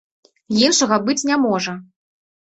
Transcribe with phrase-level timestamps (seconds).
[0.67, 1.75] Іншага быць не можа.